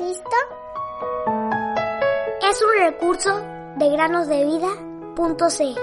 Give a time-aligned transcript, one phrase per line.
[0.00, 0.22] Es
[2.62, 3.42] un recurso
[3.76, 5.76] de granosdevida.cl.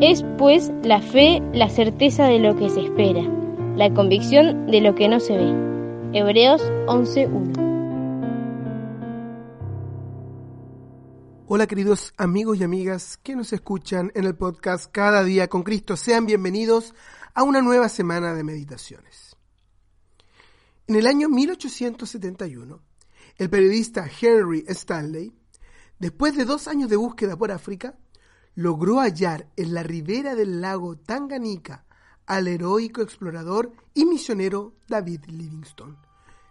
[0.00, 3.22] Es pues la fe la certeza de lo que se espera,
[3.76, 5.54] la convicción de lo que no se ve.
[6.12, 7.67] Hebreos 11.1
[11.50, 15.96] Hola queridos amigos y amigas que nos escuchan en el podcast Cada día con Cristo.
[15.96, 16.94] Sean bienvenidos
[17.32, 19.34] a una nueva semana de meditaciones.
[20.86, 22.82] En el año 1871,
[23.38, 25.32] el periodista Henry Stanley,
[25.98, 27.96] después de dos años de búsqueda por África,
[28.54, 31.86] logró hallar en la ribera del lago Tanganica
[32.26, 35.96] al heroico explorador y misionero David Livingstone,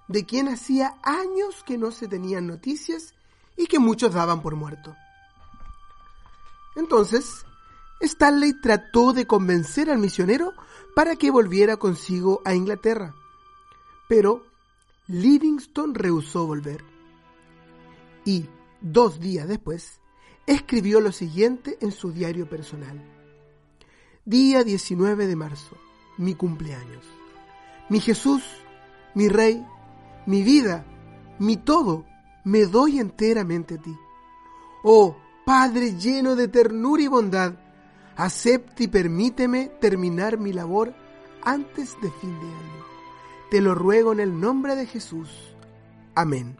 [0.08, 3.14] de quien hacía años que no se tenían noticias
[3.58, 4.96] y que muchos daban por muerto.
[6.76, 7.46] Entonces,
[8.00, 10.54] Stanley trató de convencer al misionero
[10.96, 13.16] para que volviera consigo a Inglaterra,
[14.08, 14.46] pero
[15.08, 16.84] Livingstone rehusó volver.
[18.26, 18.46] Y,
[18.82, 20.00] dos días después,
[20.46, 23.02] escribió lo siguiente en su diario personal.
[24.26, 25.78] Día 19 de marzo,
[26.18, 27.06] mi cumpleaños.
[27.90, 28.44] Mi Jesús,
[29.16, 29.66] mi Rey,
[30.26, 30.86] mi vida,
[31.40, 32.06] mi todo,
[32.48, 33.94] me doy enteramente a ti.
[34.82, 37.54] Oh, Padre lleno de ternura y bondad,
[38.16, 40.94] acepte y permíteme terminar mi labor
[41.44, 42.86] antes de fin de año.
[43.52, 45.56] Te lo ruego en el nombre de Jesús.
[46.16, 46.58] Amén.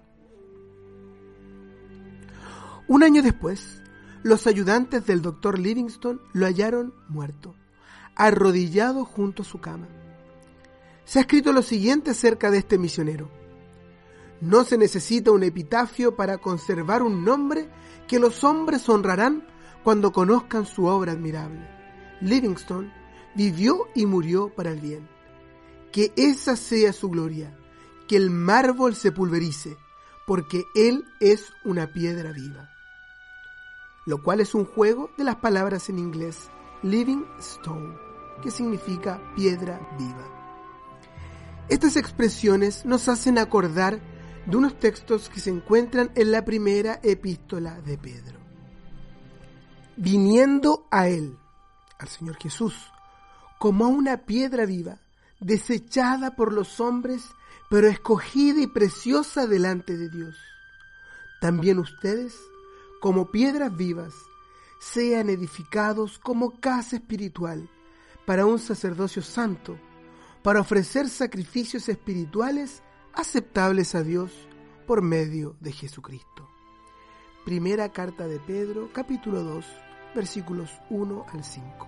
[2.90, 3.82] Un año después,
[4.24, 7.56] los ayudantes del doctor Livingstone lo hallaron muerto,
[8.14, 9.88] arrodillado junto a su cama.
[11.06, 13.37] Se ha escrito lo siguiente acerca de este misionero.
[14.42, 17.70] No se necesita un epitafio para conservar un nombre
[18.08, 19.48] que los hombres honrarán
[19.84, 21.68] cuando conozcan su obra admirable.
[22.22, 22.94] Livingstone
[23.36, 25.10] vivió y murió para el bien.
[25.92, 27.58] Que esa sea su gloria,
[28.08, 29.78] que el mármol se pulverice,
[30.26, 32.70] porque él es una piedra viva
[34.08, 36.50] lo cual es un juego de las palabras en inglés
[36.82, 37.94] living stone,
[38.42, 40.24] que significa piedra viva.
[41.68, 44.00] Estas expresiones nos hacen acordar
[44.48, 48.40] de unos textos que se encuentran en la primera epístola de Pedro.
[49.98, 51.38] Viniendo a Él,
[52.00, 52.74] al Señor Jesús,
[53.60, 55.00] como a una piedra viva,
[55.42, 57.26] desechada por los hombres,
[57.70, 60.38] pero escogida y preciosa delante de Dios.
[61.42, 62.34] También ustedes,
[63.02, 64.14] como piedras vivas,
[64.80, 67.70] sean edificados como casa espiritual
[68.26, 69.78] para un sacerdocio santo,
[70.42, 72.82] para ofrecer sacrificios espirituales
[73.18, 74.32] aceptables a Dios
[74.86, 76.48] por medio de Jesucristo.
[77.46, 79.66] Primera carta de Pedro, capítulo 2,
[80.14, 81.88] versículos 1 al 5.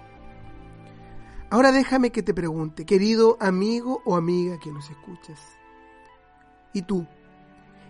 [1.52, 5.40] Ahora déjame que te pregunte, querido amigo o amiga que nos escuchas,
[6.74, 7.06] ¿y tú?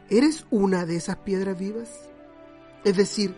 [0.09, 1.89] ¿Eres una de esas piedras vivas?
[2.83, 3.33] Es decir,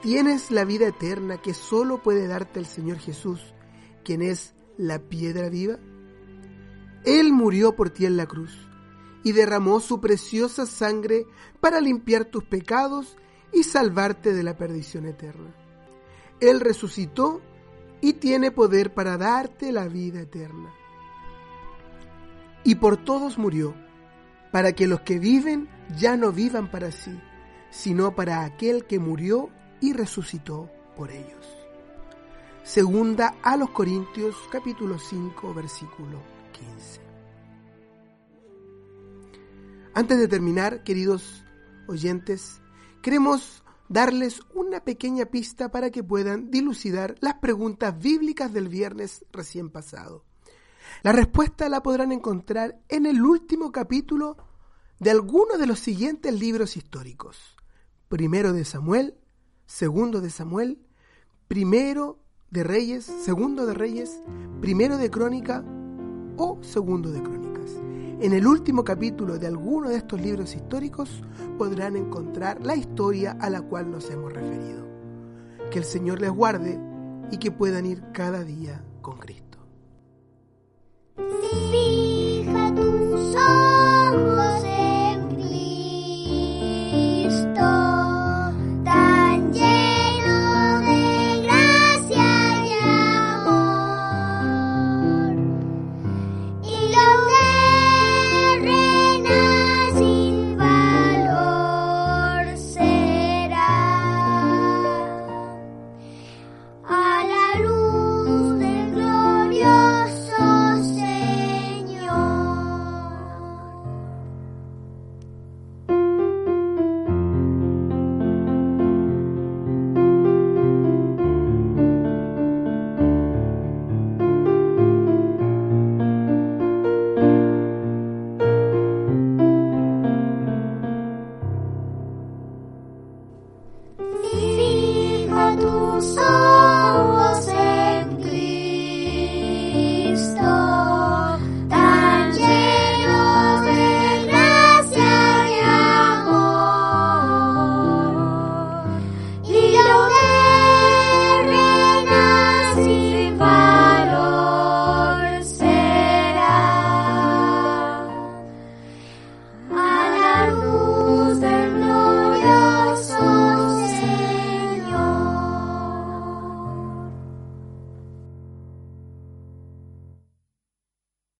[0.00, 3.52] tienes la vida eterna que solo puede darte el Señor Jesús,
[4.04, 5.78] quien es la piedra viva.
[7.04, 8.68] Él murió por ti en la cruz
[9.24, 11.26] y derramó su preciosa sangre
[11.60, 13.16] para limpiar tus pecados
[13.52, 15.52] y salvarte de la perdición eterna.
[16.40, 17.40] Él resucitó
[18.00, 20.72] y tiene poder para darte la vida eterna.
[22.62, 23.74] Y por todos murió,
[24.52, 27.18] para que los que viven ya no vivan para sí,
[27.70, 29.48] sino para aquel que murió
[29.80, 31.46] y resucitó por ellos.
[32.62, 36.20] Segunda a los Corintios capítulo 5 versículo
[36.52, 37.03] 15.
[39.94, 41.44] Antes de terminar, queridos
[41.86, 42.60] oyentes,
[43.02, 49.70] queremos darles una pequeña pista para que puedan dilucidar las preguntas bíblicas del viernes recién
[49.70, 50.24] pasado.
[51.02, 54.36] La respuesta la podrán encontrar en el último capítulo
[54.98, 57.54] de alguno de los siguientes libros históricos
[58.08, 59.16] primero de Samuel,
[59.66, 60.78] segundo de Samuel,
[61.48, 62.20] primero
[62.50, 64.20] de Reyes, segundo de Reyes,
[64.60, 65.64] primero de Crónica
[66.36, 67.80] o Segundo de Crónicas.
[68.20, 71.22] En el último capítulo de alguno de estos libros históricos
[71.58, 74.84] podrán encontrar la historia a la cual nos hemos referido.
[75.70, 76.78] Que el Señor les guarde
[77.30, 79.58] y que puedan ir cada día con Cristo.